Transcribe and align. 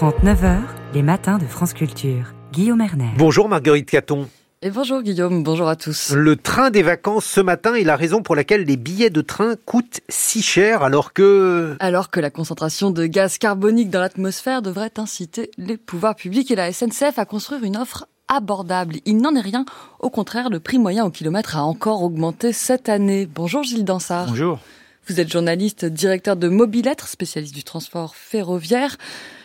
8h30, 0.00 0.24
9h, 0.24 0.58
les 0.94 1.02
matins 1.02 1.36
de 1.36 1.44
France 1.44 1.74
Culture. 1.74 2.32
Guillaume 2.52 2.80
Erner. 2.80 3.10
Bonjour 3.18 3.50
Marguerite 3.50 3.90
Caton. 3.90 4.30
Et 4.62 4.70
bonjour 4.70 5.02
Guillaume, 5.02 5.42
bonjour 5.42 5.68
à 5.68 5.76
tous. 5.76 6.12
Le 6.12 6.36
train 6.36 6.70
des 6.70 6.82
vacances 6.82 7.26
ce 7.26 7.42
matin 7.42 7.74
est 7.74 7.84
la 7.84 7.96
raison 7.96 8.22
pour 8.22 8.34
laquelle 8.34 8.64
les 8.64 8.78
billets 8.78 9.10
de 9.10 9.20
train 9.20 9.56
coûtent 9.66 10.00
si 10.08 10.40
cher 10.40 10.82
alors 10.82 11.12
que... 11.12 11.76
Alors 11.80 12.08
que 12.08 12.18
la 12.18 12.30
concentration 12.30 12.90
de 12.90 13.04
gaz 13.04 13.36
carbonique 13.36 13.90
dans 13.90 14.00
l'atmosphère 14.00 14.62
devrait 14.62 14.92
inciter 14.96 15.50
les 15.58 15.76
pouvoirs 15.76 16.16
publics 16.16 16.50
et 16.50 16.56
la 16.56 16.72
SNCF 16.72 17.18
à 17.18 17.26
construire 17.26 17.62
une 17.62 17.76
offre 17.76 18.06
abordable. 18.28 18.96
Il 19.04 19.18
n'en 19.18 19.34
est 19.34 19.40
rien. 19.40 19.66
Au 19.98 20.08
contraire, 20.08 20.48
le 20.48 20.60
prix 20.60 20.78
moyen 20.78 21.04
au 21.04 21.10
kilomètre 21.10 21.58
a 21.58 21.62
encore 21.62 22.02
augmenté 22.02 22.54
cette 22.54 22.88
année. 22.88 23.26
Bonjour 23.26 23.64
Gilles 23.64 23.84
Dansard. 23.84 24.28
Bonjour. 24.28 24.60
Vous 25.06 25.20
êtes 25.20 25.30
journaliste, 25.30 25.84
directeur 25.84 26.36
de 26.36 26.48
Mobilettre, 26.48 27.08
spécialiste 27.08 27.54
du 27.54 27.64
transport 27.64 28.14
ferroviaire. 28.14 28.96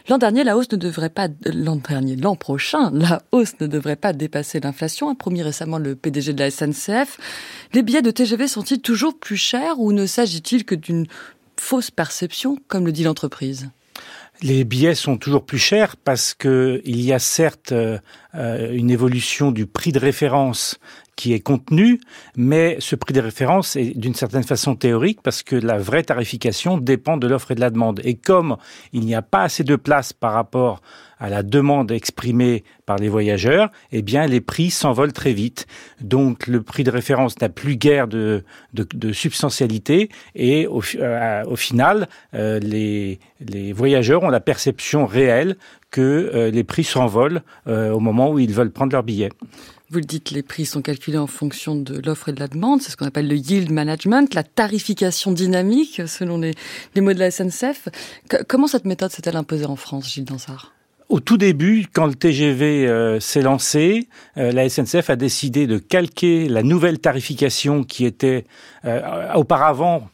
L'an 0.07 0.19
dernier, 0.19 0.43
la 0.43 0.55
hausse 0.55 0.71
ne 0.71 0.77
devrait 0.77 1.09
pas, 1.09 1.29
l'an 1.45 1.77
dernier, 1.77 2.15
l'an 2.15 2.35
prochain, 2.35 2.91
la 2.93 3.23
hausse 3.31 3.59
ne 3.59 3.65
devrait 3.65 3.95
pas 3.95 4.13
dépasser 4.13 4.59
l'inflation, 4.59 5.09
a 5.09 5.15
promis 5.15 5.41
récemment 5.41 5.79
le 5.79 5.95
PDG 5.95 6.33
de 6.33 6.39
la 6.39 6.51
SNCF. 6.51 7.17
Les 7.73 7.81
billets 7.81 8.03
de 8.03 8.11
TGV 8.11 8.47
sont-ils 8.47 8.81
toujours 8.81 9.17
plus 9.17 9.37
chers 9.37 9.79
ou 9.79 9.91
ne 9.91 10.05
s'agit-il 10.05 10.63
que 10.63 10.75
d'une 10.75 11.07
fausse 11.59 11.89
perception, 11.89 12.57
comme 12.67 12.85
le 12.85 12.91
dit 12.91 13.03
l'entreprise? 13.03 13.69
Les 14.41 14.63
billets 14.63 14.95
sont 14.95 15.17
toujours 15.17 15.45
plus 15.45 15.57
chers 15.57 15.95
parce 15.95 16.33
que 16.33 16.81
il 16.85 17.01
y 17.01 17.13
a 17.13 17.19
certes 17.19 17.71
euh, 17.71 17.99
une 18.33 18.91
évolution 18.91 19.51
du 19.51 19.65
prix 19.65 19.91
de 19.91 19.99
référence 19.99 20.77
qui 21.15 21.33
est 21.33 21.39
contenu, 21.39 22.01
mais 22.35 22.77
ce 22.79 22.95
prix 22.95 23.13
de 23.13 23.21
référence 23.21 23.75
est 23.75 23.97
d'une 23.97 24.13
certaine 24.15 24.43
façon 24.43 24.75
théorique 24.75 25.21
parce 25.21 25.43
que 25.43 25.55
la 25.55 25.77
vraie 25.77 26.03
tarification 26.03 26.77
dépend 26.77 27.17
de 27.17 27.27
l'offre 27.27 27.51
et 27.51 27.55
de 27.55 27.61
la 27.61 27.69
demande. 27.69 28.01
Et 28.03 28.15
comme 28.15 28.57
il 28.93 29.01
n'y 29.01 29.15
a 29.15 29.21
pas 29.21 29.43
assez 29.43 29.63
de 29.63 29.75
place 29.75 30.13
par 30.13 30.33
rapport 30.33 30.81
à 31.17 31.29
la 31.29 31.43
demande 31.43 31.91
exprimée 31.91 32.65
par 32.85 32.97
les 32.97 33.07
voyageurs, 33.07 33.69
eh 33.93 34.01
bien 34.01 34.27
les 34.27 34.41
prix 34.41 34.69
s'envolent 34.69 35.13
très 35.13 35.31
vite. 35.31 35.65
Donc 36.01 36.47
le 36.47 36.61
prix 36.61 36.83
de 36.83 36.91
référence 36.91 37.39
n'a 37.39 37.47
plus 37.47 37.77
guère 37.77 38.07
de, 38.09 38.43
de, 38.73 38.85
de 38.93 39.13
substantialité 39.13 40.09
et 40.35 40.67
au, 40.67 40.81
euh, 40.99 41.43
au 41.45 41.55
final, 41.55 42.09
euh, 42.33 42.59
les, 42.59 43.19
les 43.39 43.71
voyageurs 43.71 44.23
ont 44.23 44.29
la 44.29 44.41
perception 44.41 45.05
réelle 45.05 45.55
que 45.91 46.01
euh, 46.01 46.51
les 46.51 46.65
prix 46.65 46.83
s'envolent 46.83 47.41
euh, 47.67 47.91
au 47.91 48.01
moment 48.01 48.29
où 48.29 48.39
ils 48.39 48.53
veulent 48.53 48.71
prendre 48.71 48.91
leur 48.91 49.03
billet. 49.03 49.29
Vous 49.95 50.01
le 50.01 50.05
dites, 50.05 50.31
les 50.31 50.43
prix 50.43 50.65
sont 50.65 50.81
calculés 50.81 51.17
en 51.17 51.25
fonction 51.25 51.73
de 51.73 52.01
l'offre 52.05 52.27
et 52.27 52.33
de 52.33 52.41
la 52.41 52.49
demande. 52.49 52.81
C'est 52.81 52.91
ce 52.91 52.97
qu'on 52.97 53.05
appelle 53.05 53.29
le 53.29 53.37
yield 53.37 53.71
management, 53.71 54.33
la 54.33 54.43
tarification 54.43 55.31
dynamique, 55.31 56.01
selon 56.05 56.37
les, 56.37 56.53
mots 56.97 57.13
de 57.13 57.19
la 57.19 57.31
SNCF. 57.31 57.87
Comment 58.49 58.67
cette 58.67 58.83
méthode 58.83 59.11
s'est-elle 59.11 59.37
imposée 59.37 59.63
en 59.63 59.77
France, 59.77 60.11
Gilles 60.11 60.25
Dansard? 60.25 60.74
Au 61.07 61.19
tout 61.19 61.37
début, 61.37 61.85
quand 61.93 62.07
le 62.07 62.15
TGV 62.15 62.87
euh, 62.87 63.19
s'est 63.19 63.41
lancé, 63.41 64.07
euh, 64.37 64.51
la 64.51 64.67
SNCF 64.67 65.11
a 65.11 65.15
décidé 65.15 65.67
de 65.67 65.77
calquer 65.77 66.49
la 66.49 66.63
nouvelle 66.63 66.97
tarification 66.97 67.83
qui 67.83 68.05
était 68.05 68.45
euh, 68.85 69.33
auparavant, 69.35 70.09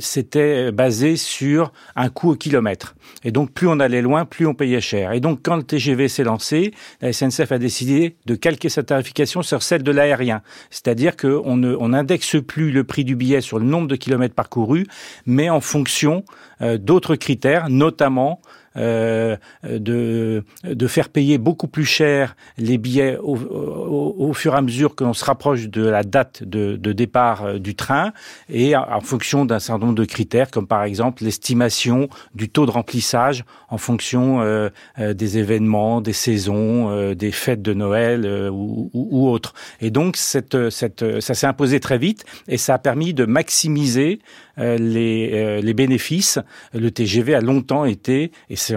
c'était 0.00 0.70
basé 0.70 1.16
sur 1.16 1.72
un 1.96 2.08
coût 2.08 2.32
au 2.32 2.34
kilomètre. 2.34 2.94
Et 3.24 3.30
donc, 3.30 3.52
plus 3.52 3.68
on 3.68 3.80
allait 3.80 4.02
loin, 4.02 4.24
plus 4.24 4.46
on 4.46 4.54
payait 4.54 4.80
cher. 4.80 5.12
Et 5.12 5.20
donc, 5.20 5.40
quand 5.42 5.56
le 5.56 5.62
TGV 5.62 6.08
s'est 6.08 6.24
lancé, 6.24 6.72
la 7.00 7.12
SNCF 7.12 7.52
a 7.52 7.58
décidé 7.58 8.16
de 8.26 8.34
calquer 8.34 8.68
sa 8.68 8.82
tarification 8.82 9.42
sur 9.42 9.62
celle 9.62 9.82
de 9.82 9.92
l'aérien. 9.92 10.42
C'est-à-dire 10.70 11.16
qu'on 11.16 11.56
ne, 11.56 11.74
on 11.74 11.88
n'indexe 11.88 12.36
plus 12.46 12.70
le 12.70 12.84
prix 12.84 13.04
du 13.04 13.16
billet 13.16 13.40
sur 13.40 13.58
le 13.58 13.64
nombre 13.64 13.88
de 13.88 13.96
kilomètres 13.96 14.34
parcourus, 14.34 14.86
mais 15.26 15.48
en 15.48 15.60
fonction 15.60 16.24
d'autres 16.60 17.16
critères, 17.16 17.68
notamment 17.70 18.40
euh, 18.76 19.36
de, 19.64 20.44
de 20.64 20.86
faire 20.86 21.10
payer 21.10 21.36
beaucoup 21.36 21.68
plus 21.68 21.84
cher 21.84 22.36
les 22.56 22.78
billets 22.78 23.18
au, 23.18 23.36
au, 23.36 24.14
au 24.18 24.32
fur 24.32 24.54
et 24.54 24.56
à 24.56 24.62
mesure 24.62 24.94
que 24.94 25.04
l'on 25.04 25.12
se 25.12 25.26
rapproche 25.26 25.68
de 25.68 25.86
la 25.86 26.02
date 26.02 26.42
de, 26.42 26.76
de 26.76 26.92
départ 26.92 27.44
euh, 27.44 27.58
du 27.58 27.74
train 27.74 28.12
et 28.48 28.74
en, 28.74 29.00
fonction 29.02 29.44
d'un 29.44 29.58
certain 29.58 29.86
nombre 29.86 29.98
de 29.98 30.06
critères 30.06 30.50
comme 30.50 30.66
par 30.66 30.84
exemple 30.84 31.22
l'estimation 31.22 32.08
du 32.34 32.48
taux 32.48 32.64
de 32.64 32.70
remplissage 32.70 33.44
en 33.68 33.76
fonction 33.76 34.40
euh, 34.40 34.70
euh 34.98 35.12
des 35.12 35.36
événements, 35.36 36.00
des 36.00 36.14
saisons, 36.14 37.12
des 37.14 37.32
fêtes 37.32 37.60
de 37.60 37.74
Noël 37.74 38.48
ou, 38.50 38.90
ou, 38.94 39.28
autres. 39.28 39.52
Et 39.80 39.90
donc 39.90 40.16
cette, 40.16 40.70
cette, 40.70 41.20
ça 41.20 41.34
s'est 41.34 41.46
imposé 41.46 41.80
très 41.80 41.98
vite 41.98 42.24
et 42.48 42.56
ça 42.56 42.74
a 42.74 42.78
permis 42.78 43.12
de 43.12 43.26
maximiser 43.26 44.20
les, 44.56 45.60
les 45.60 45.74
bénéfices. 45.74 46.38
Le 46.72 46.90
TGV 46.90 47.34
a 47.34 47.40
longtemps 47.40 47.84
été, 47.84 48.32
c'est 48.62 48.76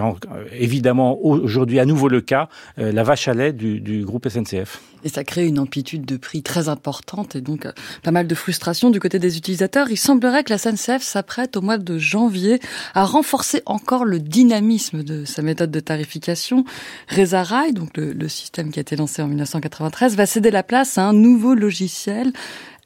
évidemment 0.52 1.18
aujourd'hui 1.24 1.78
à 1.78 1.84
nouveau 1.84 2.08
le 2.08 2.20
cas, 2.20 2.48
euh, 2.78 2.92
la 2.92 3.02
vache 3.02 3.28
à 3.28 3.34
lait 3.34 3.52
du, 3.52 4.04
groupe 4.04 4.28
SNCF. 4.28 4.80
Et 5.04 5.08
ça 5.08 5.24
crée 5.24 5.46
une 5.46 5.58
amplitude 5.58 6.04
de 6.04 6.16
prix 6.16 6.42
très 6.42 6.68
importante 6.68 7.36
et 7.36 7.40
donc 7.40 7.66
euh, 7.66 7.72
pas 8.02 8.10
mal 8.10 8.26
de 8.26 8.34
frustration 8.34 8.90
du 8.90 8.98
côté 8.98 9.18
des 9.18 9.38
utilisateurs. 9.38 9.90
Il 9.90 9.96
semblerait 9.96 10.42
que 10.42 10.50
la 10.50 10.58
SNCF 10.58 11.02
s'apprête 11.02 11.56
au 11.56 11.62
mois 11.62 11.78
de 11.78 11.98
janvier 11.98 12.60
à 12.94 13.04
renforcer 13.04 13.62
encore 13.66 14.04
le 14.04 14.18
dynamisme 14.18 15.02
de 15.02 15.24
sa 15.24 15.42
méthode 15.42 15.70
de 15.70 15.80
tarification. 15.80 16.64
Reza 17.08 17.42
Rail, 17.42 17.72
donc 17.72 17.96
le, 17.96 18.12
le 18.12 18.28
système 18.28 18.72
qui 18.72 18.80
a 18.80 18.82
été 18.82 18.96
lancé 18.96 19.22
en 19.22 19.28
1993, 19.28 20.16
va 20.16 20.26
céder 20.26 20.50
la 20.50 20.62
place 20.62 20.98
à 20.98 21.04
un 21.04 21.12
nouveau 21.12 21.54
logiciel 21.54 22.32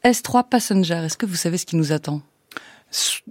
S3 0.05 0.49
Passenger. 0.49 1.03
Est-ce 1.05 1.17
que 1.17 1.27
vous 1.27 1.37
savez 1.37 1.57
ce 1.57 1.67
qui 1.67 1.77
nous 1.77 1.93
attend? 1.93 2.21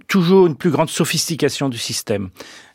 Toujours 0.08 0.46
une 0.46 0.56
plus 0.56 0.70
grande 0.70 0.88
sophistication 0.88 1.68
du 1.68 1.78
système. 1.78 2.30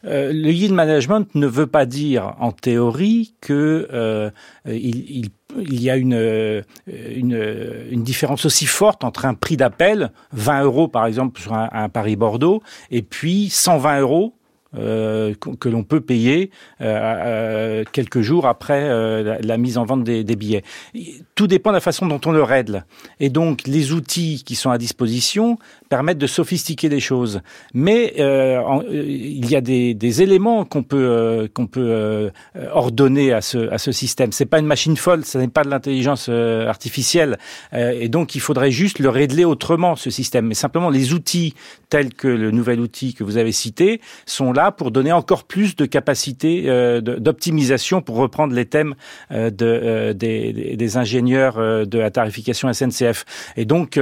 Euh, 0.06 0.32
le 0.32 0.52
yield 0.52 0.74
management 0.74 1.28
ne 1.34 1.48
veut 1.48 1.68
pas 1.68 1.86
dire 1.86 2.36
en 2.40 2.52
théorie 2.52 3.34
que 3.42 3.88
euh, 3.92 4.30
il, 4.68 5.32
y 5.58 5.90
a 5.90 5.96
une, 5.96 6.64
une, 6.88 7.86
une, 7.90 8.04
différence 8.04 8.46
aussi 8.46 8.68
forte 8.68 9.04
entre 9.04 9.26
un 9.26 9.34
prix 9.34 9.58
d'appel, 9.58 10.12
20 10.34 10.64
euros 10.64 10.88
par 10.88 11.06
exemple 11.06 11.40
sur 11.42 11.54
un, 11.54 11.70
un 11.72 11.90
Paris-Bordeaux, 11.90 12.62
et 12.92 13.02
puis 13.02 13.50
120 13.50 14.02
euros 14.02 14.36
euh, 14.78 15.34
que 15.60 15.70
l'on 15.70 15.84
peut 15.84 16.02
payer 16.02 16.52
euh, 16.82 17.84
quelques 17.92 18.22
jours 18.22 18.48
après 18.48 18.84
euh, 18.84 19.38
la, 19.42 19.58
mise 19.58 19.78
en 19.78 19.86
vente 19.86 20.04
des, 20.04 20.24
billets. 20.24 20.64
Tout 21.36 21.48
dépend 21.48 21.70
de 21.70 21.76
la 21.76 21.82
façon 21.82 22.08
dont 22.08 22.20
on 22.26 22.32
le 22.32 22.44
règle. 22.44 22.86
Et 23.20 23.30
donc, 23.30 23.68
les 23.68 23.94
outils 23.94 24.44
qui 24.46 24.56
sont 24.56 24.72
à 24.72 24.78
disposition 24.78 25.58
permettent 25.90 26.18
de 26.18 26.28
sophistiquer 26.28 26.90
les 26.90 27.00
choses. 27.00 27.42
Mais 27.74 28.14
il 28.18 29.50
y 29.50 29.56
a 29.56 29.62
des, 29.62 29.94
des 29.94 30.22
éléments 30.22 30.66
qu'on 30.66 30.84
peut, 30.84 31.50
qu'on 31.54 31.68
peut 31.68 32.32
ordonner 32.72 33.32
à 33.32 33.42
ce, 33.42 33.70
à 33.72 33.78
ce 33.78 33.92
système. 33.92 34.32
C'est 34.32 34.46
pas 34.46 34.60
une 34.60 34.66
machine 34.66 34.98
folle, 34.98 35.24
ce 35.24 35.38
n'est 35.38 35.48
pas 35.48 35.64
de 35.64 35.70
l'intelligence 35.70 36.30
artificielle. 36.30 37.38
et 37.74 38.10
donc, 38.10 38.36
il 38.36 38.42
faudrait 38.42 38.72
juste 38.72 39.00
le 39.00 39.10
régler 39.10 39.46
autrement, 39.46 39.96
ce 39.96 40.10
système. 40.10 40.48
Mais 40.48 40.56
simplement, 40.56 40.90
les 40.90 41.14
outils 41.14 41.54
tels 41.90 42.14
que 42.14 42.28
le 42.28 42.52
nouvel 42.52 42.80
outil 42.80 43.14
que 43.14 43.24
vous 43.24 43.38
avez 43.38 43.52
cité 43.52 44.02
sont 44.26 44.52
là 44.52 44.65
pour 44.72 44.92
donner 44.92 45.12
encore 45.12 45.46
plus 45.46 45.76
de 45.76 45.86
capacité 45.86 46.64
euh, 46.68 47.02
d'optimisation, 47.02 48.02
pour 48.02 48.18
reprendre 48.18 48.54
les 48.54 48.66
thèmes 48.66 48.96
euh, 49.32 49.50
euh, 49.62 50.14
des, 50.14 50.76
des, 50.76 50.98
ingénieurs 50.98 51.56
de 51.86 52.00
la 52.00 52.12
tarification 52.12 52.72
SNCF. 52.72 53.26
Et 53.58 53.66
donc, 53.66 54.00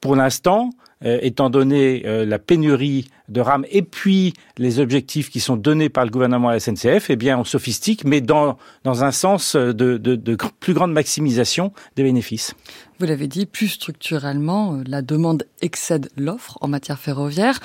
pour 0.00 0.16
l'instant, 0.16 0.70
étant 1.04 1.50
donné 1.50 2.02
la 2.02 2.38
pénurie 2.38 3.08
de 3.28 3.40
rames 3.40 3.64
et 3.70 3.82
puis 3.82 4.34
les 4.58 4.80
objectifs 4.80 5.30
qui 5.30 5.40
sont 5.40 5.56
donnés 5.56 5.88
par 5.88 6.04
le 6.04 6.10
gouvernement 6.10 6.48
à 6.48 6.52
la 6.52 6.60
SNCF, 6.60 7.10
eh 7.10 7.16
bien, 7.16 7.38
on 7.38 7.44
sophistique, 7.44 8.04
mais 8.04 8.20
dans, 8.20 8.58
dans 8.84 9.04
un 9.04 9.12
sens 9.12 9.56
de, 9.56 9.72
de, 9.72 9.96
de 9.96 10.36
plus 10.60 10.74
grande 10.74 10.92
maximisation 10.92 11.72
des 11.96 12.02
bénéfices. 12.02 12.54
Vous 12.98 13.06
l'avez 13.06 13.26
dit, 13.26 13.46
plus 13.46 13.68
structurellement, 13.68 14.80
la 14.86 15.02
demande 15.02 15.46
excède 15.62 16.10
l'offre 16.16 16.58
en 16.60 16.68
matière 16.68 16.98
ferroviaire. 16.98 17.58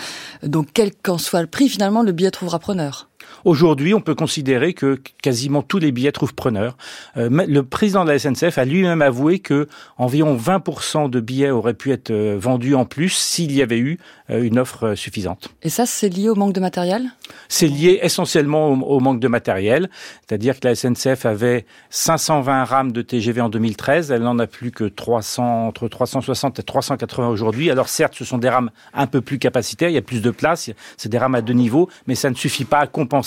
Donc, 0.43 0.69
quel 0.73 0.93
qu'en 0.95 1.17
soit 1.17 1.41
le 1.41 1.47
prix, 1.47 1.69
finalement, 1.69 2.03
le 2.03 2.11
billet 2.11 2.31
trouvera 2.31 2.59
preneur. 2.59 3.08
Aujourd'hui, 3.45 3.93
on 3.93 4.01
peut 4.01 4.15
considérer 4.15 4.73
que 4.73 4.99
quasiment 5.21 5.61
tous 5.61 5.79
les 5.79 5.91
billets 5.91 6.11
trouvent 6.11 6.33
preneur. 6.33 6.77
Euh, 7.17 7.29
le 7.29 7.63
président 7.63 8.05
de 8.05 8.11
la 8.11 8.19
SNCF 8.19 8.57
a 8.57 8.65
lui-même 8.65 9.01
avoué 9.01 9.39
que 9.39 9.67
environ 9.97 10.35
20% 10.35 11.09
de 11.09 11.19
billets 11.19 11.49
auraient 11.49 11.73
pu 11.73 11.91
être 11.91 12.11
euh, 12.11 12.37
vendus 12.39 12.75
en 12.75 12.85
plus 12.85 13.09
s'il 13.09 13.51
y 13.51 13.61
avait 13.61 13.77
eu 13.77 13.99
euh, 14.29 14.43
une 14.43 14.59
offre 14.59 14.95
suffisante. 14.95 15.49
Et 15.63 15.69
ça, 15.69 15.85
c'est 15.85 16.09
lié 16.09 16.29
au 16.29 16.35
manque 16.35 16.53
de 16.53 16.59
matériel? 16.59 17.09
C'est 17.47 17.67
lié 17.67 17.99
essentiellement 18.01 18.69
au, 18.69 18.73
au, 18.73 18.99
manque 18.99 19.19
de 19.19 19.27
matériel, 19.27 19.89
c'est-à-dire 20.27 20.59
que 20.59 20.67
la 20.67 20.75
SNCF 20.75 21.25
avait 21.25 21.65
520 21.89 22.63
rames 22.63 22.91
de 22.91 23.01
TGV 23.01 23.41
en 23.41 23.49
2013, 23.49 24.11
elle 24.11 24.23
n'en 24.23 24.39
a 24.39 24.47
plus 24.47 24.71
que 24.71 24.83
300, 24.83 25.67
entre 25.67 25.87
360 25.87 26.59
et 26.59 26.63
380 26.63 27.27
aujourd'hui. 27.29 27.71
Alors 27.71 27.89
certes, 27.89 28.15
ce 28.15 28.25
sont 28.25 28.37
des 28.37 28.49
rames 28.49 28.71
un 28.93 29.07
peu 29.07 29.21
plus 29.21 29.39
capacitaires, 29.39 29.89
il 29.89 29.95
y 29.95 29.97
a 29.97 30.01
plus 30.01 30.21
de 30.21 30.31
place, 30.31 30.69
c'est 30.97 31.09
des 31.09 31.17
rames 31.17 31.35
à 31.35 31.41
deux 31.41 31.53
niveaux, 31.53 31.89
mais 32.07 32.15
ça 32.15 32.29
ne 32.29 32.35
suffit 32.35 32.65
pas 32.65 32.79
à 32.79 32.87
compenser 32.87 33.18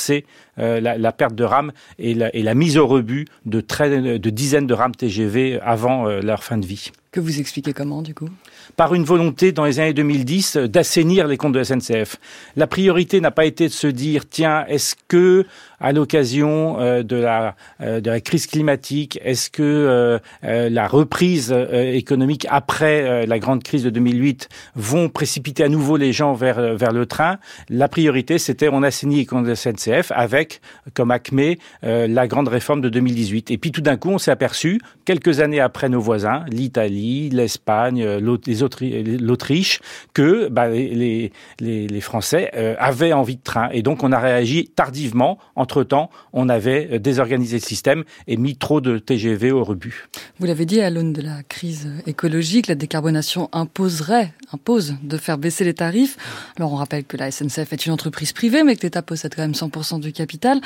euh, 0.58 0.80
la, 0.80 1.12
perte 1.12 1.34
de 1.34 1.44
rames 1.44 1.72
et 1.98 2.14
la, 2.14 2.54
mise 2.54 2.78
au 2.78 2.86
rebut 2.86 3.26
de 3.46 3.60
dizaines 4.30 4.66
de 4.66 4.74
rames 4.74 4.94
TGV 4.94 5.60
avant 5.60 6.08
euh, 6.08 6.20
leur 6.20 6.44
fin 6.44 6.58
de 6.58 6.66
vie. 6.66 6.90
Que 7.12 7.20
vous 7.20 7.40
expliquez 7.40 7.74
comment, 7.74 8.00
du 8.00 8.14
coup? 8.14 8.30
Par 8.74 8.94
une 8.94 9.04
volonté, 9.04 9.52
dans 9.52 9.66
les 9.66 9.80
années 9.80 9.92
2010, 9.92 10.56
d'assainir 10.56 11.26
les 11.26 11.36
comptes 11.36 11.52
de 11.52 11.62
SNCF. 11.62 12.16
La 12.56 12.66
priorité 12.66 13.20
n'a 13.20 13.30
pas 13.30 13.44
été 13.44 13.68
de 13.68 13.72
se 13.72 13.86
dire, 13.86 14.26
tiens, 14.26 14.64
est-ce 14.66 14.94
que, 15.08 15.44
à 15.78 15.92
l'occasion 15.92 16.80
euh, 16.80 17.02
de, 17.02 17.16
la, 17.16 17.54
euh, 17.82 18.00
de 18.00 18.08
la 18.08 18.22
crise 18.22 18.46
climatique, 18.46 19.20
est-ce 19.22 19.50
que 19.50 19.62
euh, 19.62 20.70
la 20.70 20.88
reprise 20.88 21.52
économique 21.52 22.46
après 22.48 23.26
la 23.26 23.38
grande 23.38 23.62
crise 23.62 23.84
de 23.84 23.90
2008 23.90 24.48
vont 24.74 25.10
précipiter 25.10 25.64
à 25.64 25.68
nouveau 25.68 25.98
les 25.98 26.14
gens 26.14 26.32
vers, 26.32 26.76
vers 26.76 26.92
le 26.92 27.04
train? 27.04 27.36
La 27.68 27.88
priorité, 27.88 28.38
c'était 28.38 28.70
on 28.72 28.82
assainit 28.82 29.16
les 29.16 29.26
comptes 29.26 29.44
de 29.44 29.54
SNCF 29.54 30.12
avec, 30.14 30.62
comme 30.94 31.10
acmé, 31.10 31.58
la 31.82 32.26
grande 32.26 32.48
réforme 32.48 32.80
de 32.80 32.88
2018. 32.88 33.50
Et 33.50 33.58
puis 33.58 33.70
tout 33.70 33.82
d'un 33.82 33.98
coup, 33.98 34.08
on 34.08 34.18
s'est 34.18 34.30
aperçu, 34.30 34.80
quelques 35.04 35.40
années 35.40 35.60
après 35.60 35.90
nos 35.90 36.00
voisins, 36.00 36.44
l'Italie, 36.48 37.01
l'Espagne, 37.32 38.04
l'Autriche, 38.18 39.80
que 40.14 40.48
bah, 40.48 40.68
les, 40.68 41.30
Français 42.00 42.50
euh, 42.54 42.74
avaient 42.78 43.12
envie 43.12 43.36
de 43.36 43.42
train. 43.42 43.68
Et 43.70 43.82
donc 43.82 44.02
on 44.02 44.12
a 44.12 44.18
réagi 44.18 44.70
tardivement. 44.74 45.38
Entre-temps, 45.56 46.10
on 46.32 46.48
avait 46.48 46.88
euh, 46.92 46.98
désorganisé 46.98 47.58
le 47.58 47.62
système 47.62 48.04
et 48.26 48.36
mis 48.36 48.56
trop 48.56 48.80
de 48.80 48.98
TGV 48.98 49.52
au 49.52 49.64
rebut. 49.64 50.08
Vous 50.38 50.46
l'avez 50.46 50.66
dit, 50.66 50.80
à 50.80 50.90
l'aune 50.90 51.12
de 51.12 51.22
la 51.22 51.42
crise 51.42 51.88
écologique, 52.06 52.66
la 52.66 52.74
décarbonation 52.74 53.48
imposerait, 53.52 54.32
impose 54.52 54.96
de 55.02 55.16
faire 55.16 55.38
baisser 55.38 55.64
les 55.64 55.74
tarifs. 55.74 56.16
Alors 56.56 56.72
on 56.72 56.76
rappelle 56.76 57.04
que 57.04 57.16
la 57.16 57.30
SNCF 57.30 57.72
est 57.72 57.86
une 57.86 57.92
entreprise 57.92 58.32
privée, 58.32 58.64
mais 58.64 58.76
que 58.76 58.82
l'État 58.82 59.02
possède 59.02 59.34
quand 59.34 59.42
même 59.42 59.52
100% 59.52 60.00
du 60.00 60.12
capital. 60.12 60.60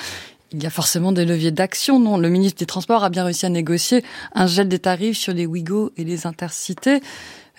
Il 0.52 0.62
y 0.62 0.66
a 0.66 0.70
forcément 0.70 1.12
des 1.12 1.24
leviers 1.24 1.50
d'action, 1.50 1.98
non? 1.98 2.18
Le 2.18 2.28
ministre 2.28 2.58
des 2.58 2.66
Transports 2.66 3.02
a 3.02 3.10
bien 3.10 3.24
réussi 3.24 3.46
à 3.46 3.48
négocier 3.48 4.04
un 4.32 4.46
gel 4.46 4.68
des 4.68 4.78
tarifs 4.78 5.18
sur 5.18 5.32
les 5.32 5.44
Ouigo 5.44 5.92
et 5.96 6.04
les 6.04 6.26
intercités. 6.26 7.00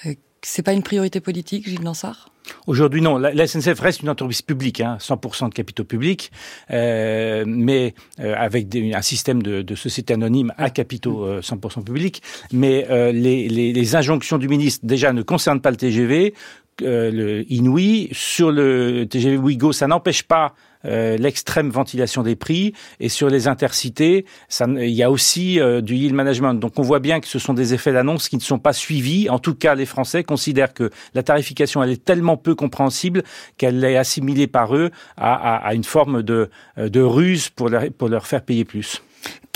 Euh, 0.06 0.14
c'est 0.42 0.62
pas 0.62 0.74
une 0.74 0.84
priorité 0.84 1.20
politique, 1.20 1.68
Gilles 1.68 1.84
Lansard 1.84 2.30
Aujourd'hui, 2.66 3.02
non. 3.02 3.18
La, 3.18 3.46
SNCF 3.46 3.78
reste 3.82 4.04
une 4.04 4.10
entreprise 4.10 4.42
publique, 4.42 4.80
hein, 4.80 4.98
100% 5.02 5.50
de 5.50 5.54
capitaux 5.54 5.84
publics, 5.84 6.32
euh, 6.72 7.44
mais 7.46 7.94
euh, 8.22 8.34
avec 8.38 8.74
un 8.74 9.02
système 9.02 9.44
de, 9.44 9.76
société 9.76 10.14
anonyme 10.14 10.54
à 10.58 10.70
capitaux 10.70 11.28
100% 11.42 11.84
publics. 11.84 12.22
Mais 12.54 12.88
les, 13.12 13.96
injonctions 13.98 14.38
du 14.38 14.48
ministre, 14.48 14.86
déjà, 14.86 15.12
ne 15.12 15.24
concernent 15.24 15.60
pas 15.60 15.72
le 15.72 15.78
TGV, 15.78 16.34
le 16.82 17.44
Inouï. 17.52 18.10
Sur 18.12 18.52
le 18.52 19.06
TGV 19.06 19.38
Ouigo, 19.38 19.72
ça 19.72 19.88
n'empêche 19.88 20.24
pas 20.24 20.54
euh, 20.86 21.18
l'extrême 21.18 21.70
ventilation 21.70 22.24
des 22.24 22.36
prix 22.36 22.74
et 23.00 23.10
sur 23.10 23.30
les 23.30 23.48
intercités, 23.48 24.26
il 24.62 24.90
y 24.90 25.04
a 25.04 25.10
aussi 25.12 25.60
euh, 25.60 25.82
du 25.82 25.96
yield 25.96 26.14
management. 26.14 26.54
Donc 26.54 26.78
on 26.78 26.82
voit 26.82 27.00
bien 27.00 27.20
que 27.20 27.28
ce 27.28 27.40
sont 27.40 27.54
des 27.54 27.74
effets 27.74 27.92
d'annonce 27.92 28.30
qui 28.30 28.38
ne 28.38 28.42
sont 28.42 28.60
pas 28.60 28.74
suivis. 28.74 29.30
En 29.30 29.40
tout 29.40 29.56
cas, 29.56 29.76
les 29.76 29.86
Français 29.86 30.24
considèrent 30.24 30.74
que 30.74 30.92
la 31.14 31.24
tarification 31.24 31.84
elle 31.84 31.92
est 31.92 32.04
tellement 32.04 32.38
peu 32.38 32.56
compréhensible 32.56 33.24
qu'elle 33.58 33.84
est 33.84 33.98
assimilée 33.98 34.48
par 34.48 34.76
eux 34.76 34.92
à, 35.18 35.74
une 35.74 35.84
forme 35.84 36.22
de, 36.24 36.50
euh, 36.78 36.90
ruse 36.96 37.50
pour 37.50 37.70
leur 37.70 38.28
faire 38.28 38.44
payer 38.44 38.66
plus. 38.66 39.02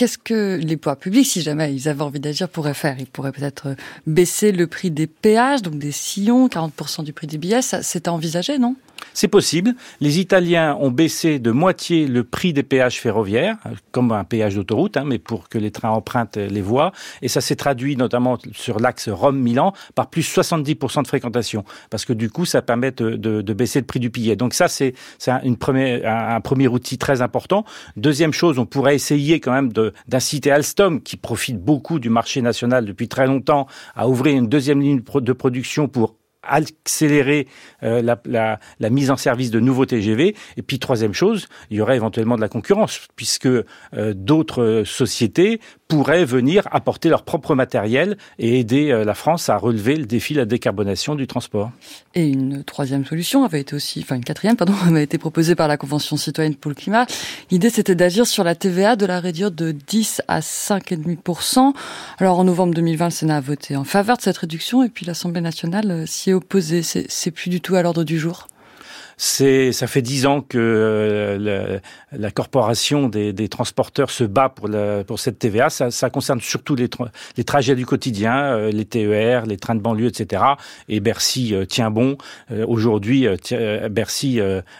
Qu'est-ce 0.01 0.17
que 0.17 0.59
les 0.59 0.77
pouvoirs 0.77 0.97
publics, 0.97 1.27
si 1.27 1.43
jamais 1.43 1.75
ils 1.75 1.87
avaient 1.87 2.01
envie 2.01 2.19
d'agir, 2.19 2.49
pourraient 2.49 2.73
faire? 2.73 2.95
Ils 2.97 3.05
pourraient 3.05 3.31
peut-être 3.31 3.75
baisser 4.07 4.51
le 4.51 4.65
prix 4.65 4.89
des 4.89 5.05
péages, 5.05 5.61
donc 5.61 5.77
des 5.77 5.91
sillons, 5.91 6.47
40% 6.47 7.03
du 7.03 7.13
prix 7.13 7.27
des 7.27 7.37
billets. 7.37 7.61
C'est 7.61 8.07
envisagé, 8.07 8.57
non? 8.57 8.75
C'est 9.13 9.27
possible. 9.27 9.73
Les 9.99 10.19
Italiens 10.19 10.77
ont 10.79 10.91
baissé 10.91 11.39
de 11.39 11.51
moitié 11.51 12.07
le 12.07 12.23
prix 12.23 12.53
des 12.53 12.63
péages 12.63 12.99
ferroviaires, 12.99 13.57
comme 13.91 14.11
un 14.11 14.23
péage 14.23 14.55
d'autoroute, 14.55 14.97
hein, 14.97 15.03
mais 15.05 15.19
pour 15.19 15.49
que 15.49 15.57
les 15.57 15.71
trains 15.71 15.89
empruntent 15.89 16.37
les 16.37 16.61
voies. 16.61 16.91
Et 17.21 17.27
ça 17.27 17.41
s'est 17.41 17.55
traduit 17.55 17.95
notamment 17.95 18.37
sur 18.53 18.79
l'axe 18.79 19.09
Rome-Milan 19.09 19.73
par 19.95 20.09
plus 20.09 20.21
70% 20.21 21.03
de 21.03 21.07
fréquentation, 21.07 21.63
parce 21.89 22.05
que 22.05 22.13
du 22.13 22.29
coup, 22.29 22.45
ça 22.45 22.61
permet 22.61 22.91
de, 22.91 23.53
baisser 23.53 23.79
le 23.79 23.85
prix 23.85 23.99
du 23.99 24.09
billet. 24.09 24.35
Donc 24.35 24.53
ça, 24.53 24.67
c'est 24.67 24.93
un, 25.27 25.41
premier 25.55 26.67
outil 26.67 26.97
très 26.97 27.21
important. 27.21 27.65
Deuxième 27.97 28.33
chose, 28.33 28.59
on 28.59 28.65
pourrait 28.65 28.95
essayer 28.95 29.39
quand 29.39 29.51
même 29.51 29.71
d'inciter 30.07 30.51
Alstom, 30.51 31.01
qui 31.01 31.17
profite 31.17 31.59
beaucoup 31.59 31.99
du 31.99 32.09
marché 32.09 32.41
national 32.41 32.85
depuis 32.85 33.07
très 33.07 33.27
longtemps, 33.27 33.67
à 33.95 34.07
ouvrir 34.07 34.37
une 34.37 34.47
deuxième 34.47 34.81
ligne 34.81 35.01
de 35.01 35.33
production 35.33 35.87
pour 35.87 36.15
accélérer 36.43 37.47
euh, 37.83 38.01
la, 38.25 38.89
mise 38.89 39.11
en 39.11 39.17
service 39.17 39.51
de 39.51 39.59
nouveaux 39.59 39.85
TGV. 39.85 40.35
Et 40.57 40.61
puis 40.61 40.79
troisième 40.79 41.13
chose, 41.13 41.47
il 41.69 41.77
y 41.77 41.81
aurait 41.81 41.95
éventuellement 41.95 42.35
de 42.35 42.41
la 42.41 42.49
concurrence, 42.49 43.07
puisque 43.15 43.45
euh, 43.45 43.63
d'autres 44.15 44.83
sociétés 44.85 45.59
pourraient 45.87 46.25
venir 46.25 46.67
apporter 46.71 47.09
leur 47.09 47.23
propre 47.23 47.53
matériel 47.53 48.17
et 48.39 48.59
aider 48.59 48.91
euh, 48.91 49.03
la 49.03 49.13
France 49.13 49.49
à 49.49 49.57
relever 49.57 49.95
le 49.95 50.05
défi 50.05 50.33
de 50.33 50.39
la 50.39 50.45
décarbonation 50.45 51.15
du 51.15 51.27
transport. 51.27 51.71
Et 52.15 52.27
une 52.27 52.63
troisième 52.63 53.05
solution 53.05 53.43
avait 53.43 53.61
été 53.61 53.75
aussi, 53.75 53.99
enfin 54.01 54.15
une 54.15 54.23
quatrième, 54.23 54.55
pardon, 54.55 54.73
avait 54.87 55.03
été 55.03 55.17
proposée 55.17 55.55
par 55.55 55.67
la 55.67 55.77
Convention 55.77 56.17
citoyenne 56.17 56.55
pour 56.55 56.69
le 56.69 56.75
climat. 56.75 57.05
L'idée, 57.51 57.69
c'était 57.69 57.95
d'agir 57.95 58.25
sur 58.25 58.43
la 58.43 58.55
TVA, 58.55 58.95
de 58.95 59.05
la 59.05 59.19
réduire 59.19 59.51
de 59.51 59.71
10 59.71 60.21
à 60.27 60.39
5,5%. 60.39 61.73
Alors 62.19 62.39
en 62.39 62.43
novembre 62.45 62.73
2020, 62.73 63.05
le 63.05 63.11
Sénat 63.11 63.37
a 63.37 63.41
voté 63.41 63.75
en 63.75 63.83
faveur 63.83 64.17
de 64.17 64.21
cette 64.21 64.37
réduction 64.37 64.83
et 64.83 64.89
puis 64.89 65.05
l'Assemblée 65.05 65.41
nationale 65.41 66.07
s'y 66.07 66.30
est 66.31 66.33
opposée. 66.33 66.81
C'est 66.83 67.31
plus 67.31 67.49
du 67.49 67.61
tout 67.61 67.75
à 67.75 67.81
l'ordre 67.81 68.03
du 68.03 68.19
jour. 68.19 68.47
C'est, 69.23 69.71
ça 69.71 69.85
fait 69.85 70.01
dix 70.01 70.25
ans 70.25 70.41
que 70.41 70.57
euh, 70.57 71.79
la, 72.11 72.31
corporation 72.31 73.07
des, 73.07 73.33
des, 73.33 73.49
transporteurs 73.49 74.09
se 74.09 74.23
bat 74.23 74.49
pour, 74.49 74.67
la, 74.67 75.03
pour 75.03 75.19
cette 75.19 75.37
TVA. 75.37 75.69
Ça, 75.69 75.91
ça 75.91 76.09
concerne 76.09 76.41
surtout 76.41 76.73
les, 76.73 76.89
les, 77.37 77.43
trajets 77.43 77.75
du 77.75 77.85
quotidien, 77.85 78.35
euh, 78.35 78.71
les 78.71 78.83
TER, 78.83 79.45
les 79.45 79.57
trains 79.57 79.75
de 79.75 79.79
banlieue, 79.79 80.07
etc. 80.07 80.43
Et 80.89 80.99
Bercy 81.01 81.53
euh, 81.53 81.65
tient 81.65 81.91
bon. 81.91 82.17
Aujourd'hui, 82.67 83.27
Bercy 83.91 84.39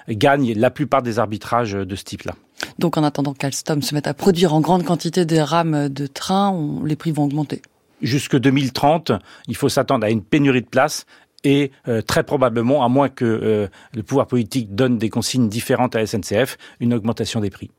gagne 0.09 0.53
la 0.55 0.71
plupart 0.71 1.03
des 1.03 1.19
arbitrages 1.19 1.73
de 1.73 1.95
ce 1.95 2.03
type-là. 2.03 2.33
Donc 2.79 2.97
en 2.97 3.03
attendant 3.03 3.35
qu'Alstom 3.35 3.83
se 3.83 3.93
mette 3.93 4.07
à 4.07 4.15
produire 4.15 4.55
en 4.55 4.61
grande 4.61 4.83
quantité 4.83 5.23
des 5.23 5.43
rames 5.43 5.87
de 5.87 6.07
train, 6.07 6.81
les 6.83 6.95
prix 6.95 7.11
vont 7.11 7.25
augmenter 7.25 7.61
jusque 8.01 8.37
2030, 8.37 9.11
il 9.47 9.55
faut 9.55 9.69
s'attendre 9.69 10.05
à 10.05 10.09
une 10.09 10.23
pénurie 10.23 10.61
de 10.61 10.67
places 10.67 11.05
et 11.43 11.71
euh, 11.87 12.01
très 12.01 12.23
probablement, 12.23 12.83
à 12.83 12.89
moins 12.89 13.09
que 13.09 13.25
euh, 13.25 13.67
le 13.95 14.03
pouvoir 14.03 14.27
politique 14.27 14.75
donne 14.75 14.97
des 14.97 15.09
consignes 15.09 15.49
différentes 15.49 15.95
à 15.95 16.05
SNCF, 16.05 16.57
une 16.79 16.93
augmentation 16.93 17.39
des 17.39 17.49
prix. 17.49 17.71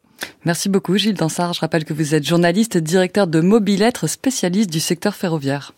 Merci 0.45 0.69
beaucoup 0.69 0.97
Gilles 0.97 1.15
Dansard. 1.15 1.53
Je 1.53 1.61
rappelle 1.61 1.85
que 1.85 1.93
vous 1.93 2.15
êtes 2.15 2.25
journaliste, 2.25 2.77
directeur 2.79 3.27
de 3.27 3.41
Mobilettre, 3.41 4.09
spécialiste 4.09 4.71
du 4.71 4.81
secteur 4.81 5.15
ferroviaire. 5.15 5.73